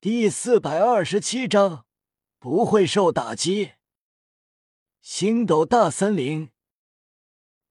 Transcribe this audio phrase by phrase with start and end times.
[0.00, 1.84] 第四百二十七章
[2.38, 3.72] 不会受打击。
[5.00, 6.50] 星斗大森林，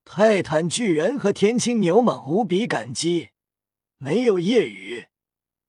[0.04, 3.30] 泰坦巨人和天青牛蟒无比感激，
[3.96, 5.08] 没有夜雨，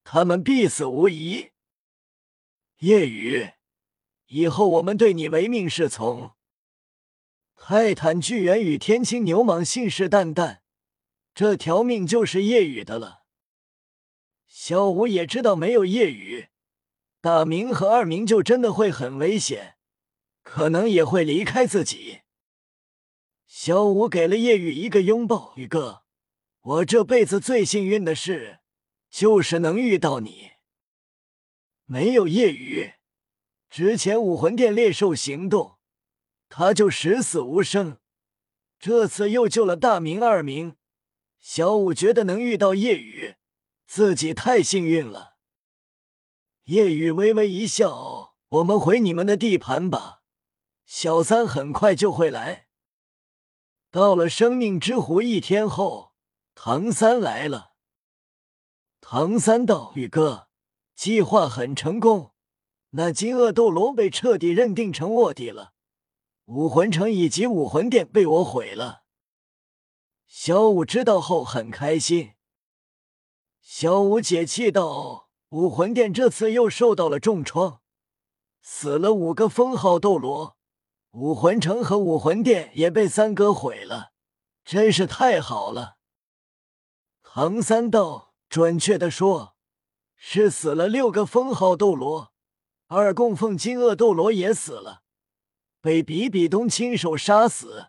[0.02, 1.52] 他们必死无疑。
[2.78, 3.52] 夜雨，
[4.26, 6.32] 以后我们对你唯命是从。
[7.54, 10.58] 泰坦巨人与天青牛蟒信誓旦旦，
[11.32, 13.27] 这条命就是夜雨的了。
[14.48, 16.48] 小五也知道没有夜雨，
[17.20, 19.76] 大明和二明就真的会很危险，
[20.42, 22.22] 可能也会离开自己。
[23.46, 26.02] 小五给了夜雨一个拥抱，宇哥，
[26.60, 28.60] 我这辈子最幸运的事
[29.10, 30.52] 就是能遇到你。
[31.84, 32.94] 没有夜雨，
[33.70, 35.78] 之前武魂殿猎兽行动，
[36.48, 37.98] 他就十死无生。
[38.78, 40.76] 这次又救了大明、二明，
[41.38, 43.36] 小五觉得能遇到夜雨。
[43.88, 45.38] 自己太幸运了。
[46.64, 50.20] 夜雨微微一笑：“我们回你们的地盘吧，
[50.84, 52.68] 小三很快就会来。”
[53.90, 56.12] 到了生命之湖一天后，
[56.54, 57.72] 唐三来了。
[59.00, 60.48] 唐三道：“宇哥，
[60.94, 62.34] 计划很成功，
[62.90, 65.72] 那金鳄斗罗被彻底认定成卧底了，
[66.44, 69.04] 武魂城以及武魂殿被我毁了。”
[70.28, 72.34] 小五知道后很开心。
[73.70, 77.82] 小五解气道：“武魂殿这次又受到了重创，
[78.62, 80.56] 死了五个封号斗罗，
[81.10, 84.12] 武魂城和武魂殿也被三哥毁了，
[84.64, 85.98] 真是太好了。”
[87.22, 89.54] 唐三道：“准确的说，
[90.16, 92.32] 是死了六个封号斗罗，
[92.86, 95.02] 二供奉金鳄斗罗也死了，
[95.82, 97.88] 被比比东亲手杀死。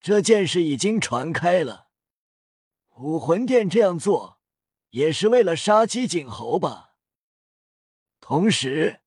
[0.00, 1.88] 这件事已经传开了，
[2.98, 4.37] 武魂殿这样做。”
[4.90, 6.94] 也是为了杀鸡儆猴吧。
[8.20, 9.00] 同时，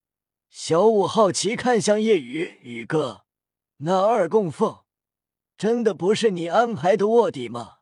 [0.49, 3.25] 小五好奇看向夜雨宇哥
[3.77, 4.81] ：“那二供奉
[5.57, 7.79] 真的不是你安排的卧底吗？”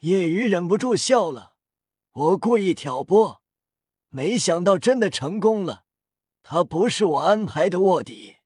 [0.00, 1.56] 夜雨忍不住笑了
[2.12, 3.42] ：“我故意挑拨，
[4.08, 5.84] 没想到真的成功了。
[6.42, 8.36] 他不是我安排的卧底。”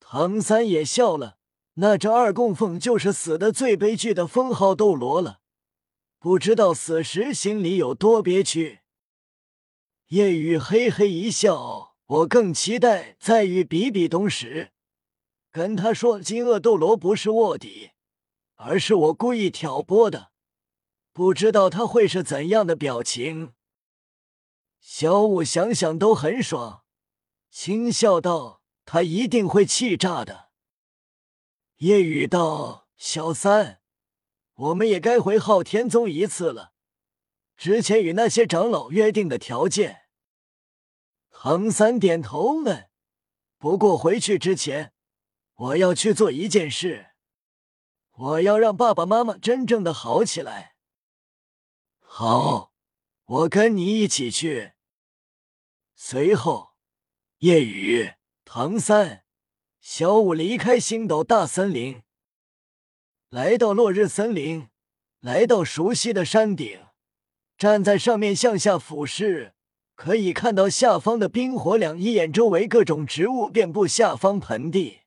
[0.00, 1.38] 唐三也笑了
[1.74, 5.40] ：“那这二供奉就是死的最悲剧的封号斗罗了。”
[6.22, 8.82] 不知道死时心里有多憋屈。
[10.10, 14.70] 夜雨嘿嘿一笑，我更期待在与比比东时，
[15.50, 17.90] 跟他说金鳄斗罗不是卧底，
[18.54, 20.30] 而是我故意挑拨的。
[21.12, 23.54] 不知道他会是怎样的表情。
[24.78, 26.84] 小五想想都很爽，
[27.50, 30.50] 轻笑道：“他一定会气炸的。”
[31.78, 33.80] 夜雨道：“小三。”
[34.54, 36.72] 我们也该回昊天宗一次了。
[37.56, 40.02] 之前与那些长老约定的条件，
[41.30, 42.90] 唐三点头问
[43.58, 44.92] ：“不过回去之前，
[45.54, 47.12] 我要去做一件事，
[48.12, 50.74] 我要让爸爸妈妈真正的好起来。”
[52.00, 52.72] 好，
[53.24, 54.72] 我跟你一起去。
[55.94, 56.74] 随后，
[57.38, 58.14] 夜雨、
[58.44, 59.24] 唐三、
[59.80, 62.02] 小五离开星斗大森林。
[63.32, 64.68] 来到落日森林，
[65.20, 66.78] 来到熟悉的山顶，
[67.56, 69.54] 站在上面向下俯视，
[69.94, 74.98] 可以看到下方的冰火两仪眼周围各种植物遍布下方盆地。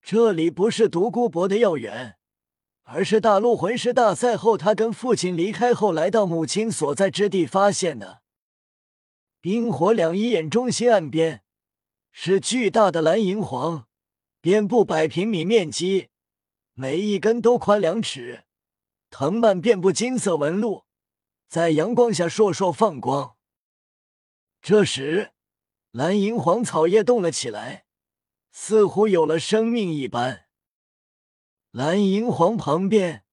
[0.00, 2.16] 这里不是独孤博的药园，
[2.84, 8.22] 而是大陆魂师大赛后他跟父亲离开后来到母亲所在之地发现的。
[9.42, 11.42] 冰火两仪眼中心岸边
[12.10, 13.88] 是巨大的蓝银皇，
[14.40, 16.08] 遍布百平米面积。
[16.76, 18.46] 每一根都宽两尺，
[19.08, 20.86] 藤蔓遍布金色纹路，
[21.46, 23.36] 在阳光下烁烁放光。
[24.60, 25.30] 这时，
[25.92, 27.86] 蓝银黄草叶动了起来，
[28.50, 30.46] 似乎有了生命一般。
[31.70, 33.24] 蓝银黄旁边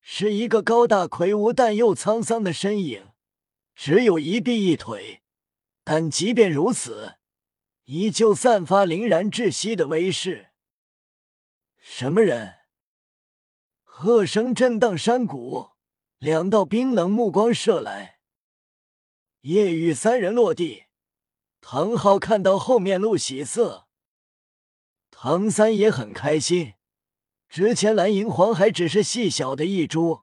[0.00, 3.08] 是一个高大魁梧但又沧桑的身影，
[3.74, 5.22] 只有一臂一腿，
[5.84, 7.16] 但即便如此，
[7.84, 10.52] 依旧散发凛然窒息的威势。
[11.76, 12.57] 什么人？
[14.00, 15.70] 喝声震荡山谷，
[16.18, 18.20] 两道冰冷目光射来。
[19.40, 20.84] 夜雨三人落地，
[21.60, 23.88] 唐昊看到后面露喜色，
[25.10, 26.74] 唐三也很开心。
[27.48, 30.22] 之前蓝银皇还只是细小的一株，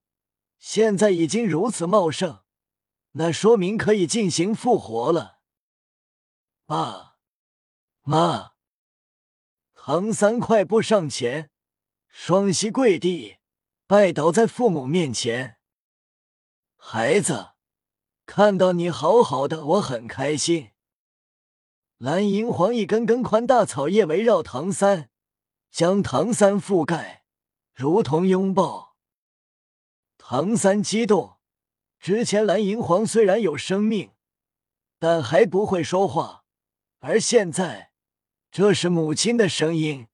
[0.58, 2.44] 现在已经如此茂盛，
[3.12, 5.40] 那说明可以进行复活了。
[6.66, 7.18] 爸
[8.04, 8.54] 妈，
[9.74, 11.50] 唐三快步上前，
[12.08, 13.36] 双膝跪地。
[13.88, 15.60] 拜倒在父母面前，
[16.76, 17.50] 孩子，
[18.26, 20.72] 看到你好好的，我很开心。
[22.00, 25.12] 蓝银皇一根根宽大草叶围绕唐三，
[25.70, 27.26] 将唐三覆盖，
[27.76, 28.96] 如同拥抱。
[30.18, 31.38] 唐三激动。
[32.00, 34.14] 之前蓝银皇虽然有生命，
[34.98, 36.44] 但还不会说话，
[37.02, 37.92] 而现在，
[38.50, 40.08] 这是母亲的声音。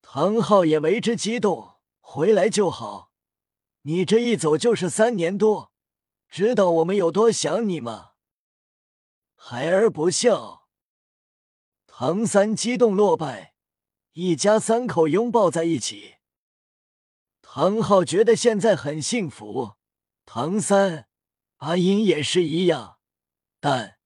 [0.00, 1.73] 唐昊也为之激动。
[2.06, 3.10] 回来就好，
[3.82, 5.72] 你这一走就是三年多，
[6.28, 8.12] 知道我们有多想你吗？
[9.34, 10.68] 孩儿不孝。
[11.86, 13.54] 唐三激动落败，
[14.12, 16.16] 一家三口拥抱在一起。
[17.40, 19.72] 唐昊觉得现在很幸福，
[20.26, 21.08] 唐三、
[21.56, 22.98] 阿英也是一样。
[23.58, 23.98] 但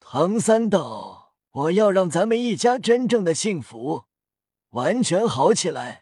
[0.00, 4.06] 唐三道：“我要让咱们一家真正的幸福，
[4.70, 6.01] 完全好起来。”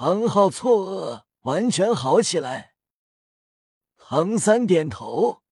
[0.00, 2.76] 唐昊错愕，完全好起来。
[3.96, 5.42] 唐三点头，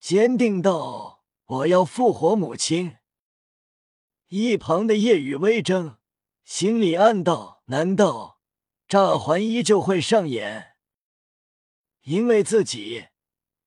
[0.00, 2.96] 坚定道：“我要复活母亲。”
[4.26, 5.98] 一旁的夜雨微怔，
[6.42, 8.40] 心里暗道：“难道
[8.88, 10.74] 炸环依旧会上演？”
[12.02, 13.06] 因为自己，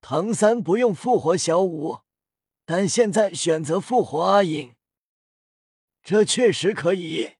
[0.02, 2.00] 唐三不用复活小舞，
[2.66, 4.76] 但现在选择复活阿影，
[6.04, 7.36] 这确实可以，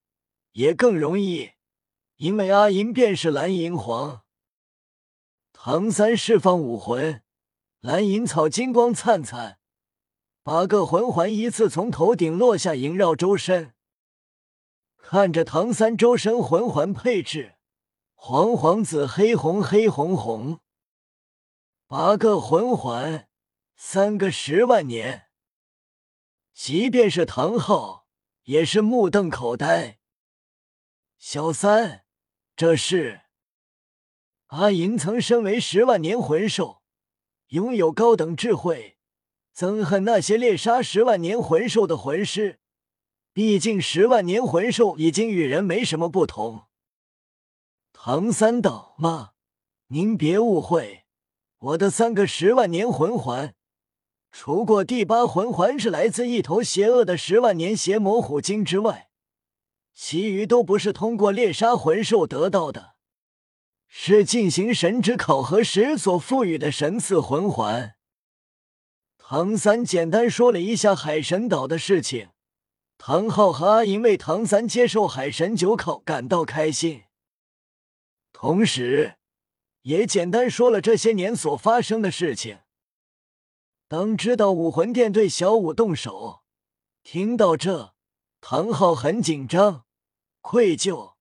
[0.54, 1.55] 也更容易，
[2.18, 4.24] 因为阿银便是蓝银皇。
[5.52, 7.24] 唐三释放武魂，
[7.80, 9.60] 蓝银草金光灿灿。
[10.44, 13.74] 八个魂环依次从头顶落下，萦绕周身。
[14.96, 17.56] 看着唐三周身魂环配置，
[18.14, 20.60] 黄黄紫黑红黑红红，
[21.88, 23.28] 八个魂环，
[23.76, 25.28] 三个十万年。
[26.54, 28.08] 即便是唐昊，
[28.44, 30.00] 也是目瞪口呆。
[31.18, 32.05] 小三，
[32.58, 33.20] 这是
[34.48, 36.82] 阿银曾身为十万年魂兽，
[37.50, 38.98] 拥有高等智慧。
[39.54, 42.60] 憎恨那些猎杀十万年魂兽的魂师，
[43.34, 46.68] 毕竟十万年魂兽已经与人没什么不同。
[47.92, 49.32] 唐三道：“妈，
[49.88, 51.04] 您别误会，
[51.60, 53.54] 我的三个十万年魂环，
[54.32, 59.10] 除过第八魂环是来自一头邪恶的十万年邪魔虎鲸之外，
[59.96, 62.96] 其余都不是通过猎杀魂兽得到的，
[63.88, 67.96] 是进行神职考核时所赋予的神赐魂环。”
[69.18, 72.30] 唐三简单说了一下海神岛的事情，
[72.98, 77.06] 唐昊和阿银为唐三接受海神九考感到开心，
[78.32, 79.16] 同时
[79.82, 82.60] 也简单说了这些年所发生的事情。
[83.88, 86.42] 当知道武魂殿对小舞动手，
[87.02, 87.96] 听到这，
[88.42, 89.85] 唐昊很紧张、
[90.48, 91.16] 愧疚，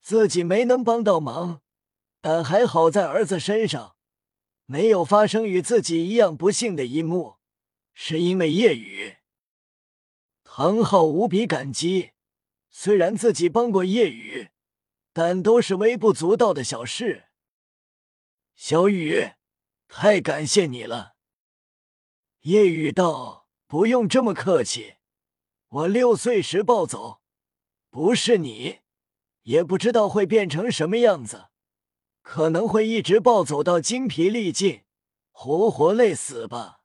[0.00, 1.62] 自己没能帮到忙，
[2.20, 3.94] 但还好在儿子身上
[4.64, 7.36] 没有发生与自己一样不幸的一幕。
[7.94, 9.18] 是因为夜雨，
[10.42, 12.10] 唐昊无比感激。
[12.68, 14.50] 虽然自己帮过夜雨，
[15.12, 17.28] 但都是微不足道的小事。
[18.56, 19.30] 小雨，
[19.86, 21.14] 太感谢你了。
[22.40, 24.96] 夜雨道：“不用这么客气。
[25.68, 27.22] 我六岁时暴走，
[27.96, 28.80] 不是你，
[29.44, 31.46] 也不知道会变成什么样子，
[32.20, 34.82] 可能会一直暴走到精疲力尽，
[35.30, 36.80] 活活累死吧。”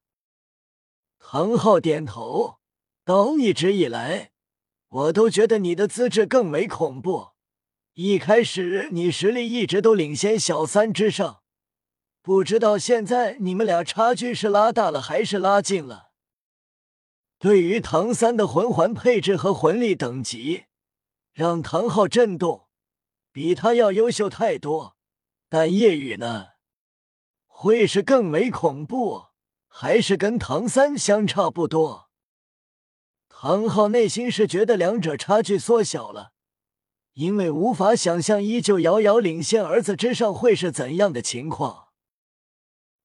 [1.19, 2.59] 唐昊点头
[3.03, 4.31] 道：“一直以来，
[4.87, 7.31] 我都觉得你的资质更为恐怖。
[7.95, 11.41] 一开始你实力一直都领先小三之上，
[12.21, 16.11] 不知道现在你们俩差距是拉大了还是拉近了。”
[17.37, 20.67] 对于唐三的魂环配置和魂力等级，
[21.33, 22.67] 让唐昊震动，
[23.31, 24.95] 比他要优秀太多。
[25.49, 26.49] 但夜雨呢，
[27.47, 29.31] 会是更为恐怖。
[29.73, 32.09] 还是跟唐三相差不多。
[33.29, 36.33] 唐昊内心是觉得两者差距缩小了，
[37.13, 41.87] 因为无法想象依旧遥遥领先儿子之上会是怎样的情况。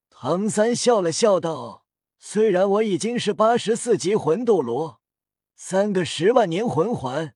[0.09, 1.85] 唐三笑了笑道
[2.19, 4.99] ：“虽然我已经是八十四级魂斗罗，
[5.55, 7.33] 三个十万年魂环，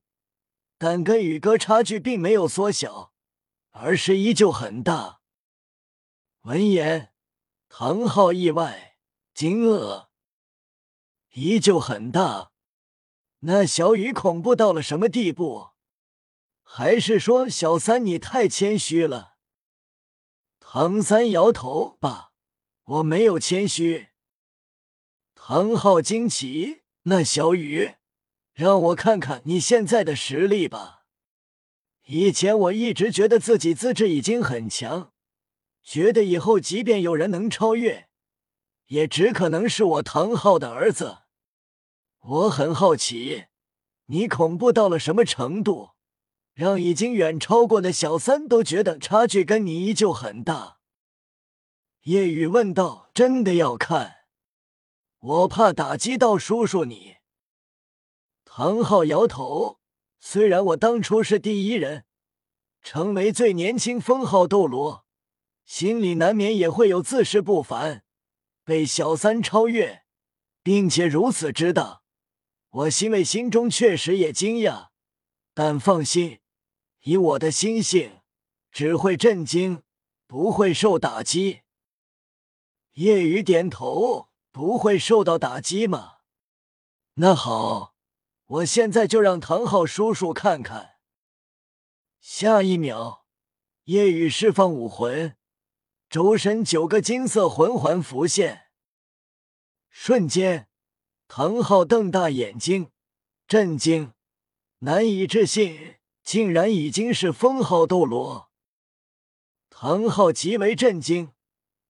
[0.82, 3.12] 但跟宇哥差距并没有缩小，
[3.70, 5.20] 而是依旧很大。”
[6.42, 7.12] 闻言，
[7.68, 8.96] 唐昊意外。
[9.32, 10.08] 惊愕，
[11.34, 12.50] 依旧很大。
[13.40, 15.70] 那小雨恐怖到了什么地步？
[16.64, 19.36] 还是说小三你太谦虚了？
[20.58, 22.32] 唐三摇头，爸，
[22.82, 24.08] 我没有谦虚。
[25.36, 27.94] 唐昊惊奇，那小雨，
[28.52, 31.04] 让我看看你现在的实力吧。
[32.06, 35.12] 以前我一直觉得自己资质已经很强，
[35.82, 38.08] 觉得以后即便有人能超越。
[38.86, 41.18] 也只可能是我唐昊的儿子。
[42.20, 43.46] 我很好奇，
[44.06, 45.90] 你恐怖到了什么程度，
[46.52, 50.78] 让已经远超过的小三都觉得差距跟你依旧很大？
[52.02, 54.26] 叶雨问道：“真的要看？
[55.18, 57.16] 我怕打击到叔叔你。”
[58.54, 59.80] 唐昊摇头。
[60.20, 62.04] 虽然我当初是第一人，
[62.82, 65.06] 成为最年轻封号斗罗，
[65.64, 68.04] 心里难免也会有自视不凡，
[68.62, 70.04] 被小三超越，
[70.62, 72.02] 并且如此之大，
[72.68, 74.88] 我欣慰，心中确实也惊讶。
[75.54, 76.40] 但放心，
[77.04, 78.20] 以我的心性，
[78.70, 79.82] 只会震惊，
[80.26, 81.62] 不会受打击。
[82.92, 86.18] 夜雨点头，不会受到打击吗？
[87.14, 87.91] 那好。
[88.52, 90.96] 我现在就让唐昊叔叔看看。
[92.20, 93.24] 下一秒，
[93.84, 95.34] 夜雨释放武魂，
[96.10, 98.64] 周身九个金色魂环浮现。
[99.88, 100.68] 瞬间，
[101.28, 102.90] 唐昊瞪大眼睛，
[103.48, 104.12] 震惊，
[104.80, 108.50] 难以置信，竟然已经是封号斗罗。
[109.70, 111.32] 唐昊极为震惊，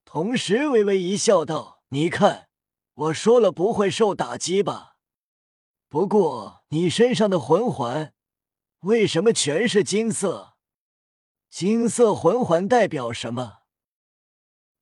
[0.05, 2.49] 同时微微一笑，道：“你看，
[2.95, 4.91] 我说了不会受打击吧？”
[5.93, 8.15] 不过，你身上的魂环
[8.79, 10.57] 为什么全是金色？
[11.51, 13.65] 金色魂环代表什么？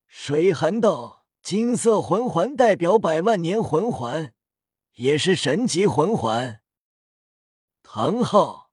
[0.07, 4.33] 水寒道：金色魂环代表百万年魂环，
[4.93, 6.63] 也是神级魂环。
[7.83, 8.71] 唐昊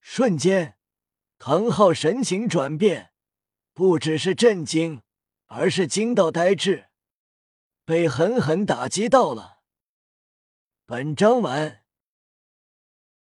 [0.00, 0.78] 瞬间，
[1.36, 3.10] 唐昊神情转变，
[3.72, 5.02] 不只是震惊，
[5.46, 6.90] 而是惊到呆滞，
[7.84, 9.57] 被狠狠打击到了。
[10.88, 11.87] 本章完。